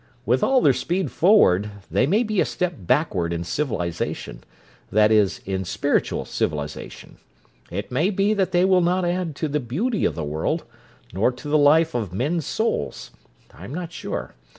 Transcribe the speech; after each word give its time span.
"With 0.25 0.41
all 0.41 0.61
their 0.61 0.73
speed 0.73 1.11
forward 1.11 1.69
they 1.91 2.07
may 2.07 2.23
be 2.23 2.41
a 2.41 2.43
step 2.45 2.73
backward 2.75 3.31
in 3.31 3.43
civilization—that 3.43 5.11
is, 5.11 5.41
in 5.45 5.63
spiritual 5.63 6.25
civilization. 6.25 7.17
It 7.69 7.91
may 7.91 8.09
be 8.09 8.33
that 8.33 8.51
they 8.51 8.65
will 8.65 8.81
not 8.81 9.05
add 9.05 9.35
to 9.35 9.47
the 9.47 9.59
beauty 9.59 10.03
of 10.05 10.15
the 10.15 10.23
world, 10.23 10.63
nor 11.13 11.31
to 11.33 11.47
the 11.47 11.55
life 11.59 11.93
of 11.93 12.13
men's 12.15 12.47
souls. 12.47 13.11
I 13.53 13.63
am 13.63 13.75
not 13.75 13.91
sure. 13.93 14.33